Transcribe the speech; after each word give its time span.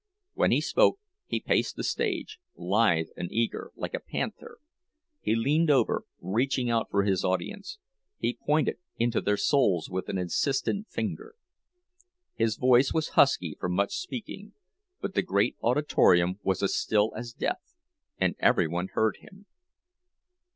When 0.33 0.49
he 0.49 0.61
spoke 0.61 0.99
he 1.27 1.39
paced 1.39 1.75
the 1.75 1.83
stage, 1.83 2.39
lithe 2.55 3.09
and 3.15 3.31
eager, 3.31 3.71
like 3.75 3.93
a 3.93 3.99
panther. 3.99 4.57
He 5.21 5.35
leaned 5.35 5.69
over, 5.69 6.05
reaching 6.19 6.71
out 6.71 6.89
for 6.89 7.03
his 7.03 7.23
audience; 7.23 7.77
he 8.17 8.33
pointed 8.33 8.77
into 8.97 9.21
their 9.21 9.37
souls 9.37 9.91
with 9.91 10.09
an 10.09 10.17
insistent 10.17 10.89
finger. 10.89 11.35
His 12.33 12.55
voice 12.57 12.91
was 12.91 13.09
husky 13.09 13.55
from 13.59 13.73
much 13.75 13.93
speaking, 13.93 14.53
but 15.01 15.13
the 15.13 15.21
great 15.21 15.55
auditorium 15.61 16.39
was 16.41 16.63
as 16.63 16.73
still 16.73 17.13
as 17.15 17.31
death, 17.31 17.75
and 18.17 18.35
every 18.39 18.67
one 18.67 18.87
heard 18.95 19.17
him. 19.17 19.45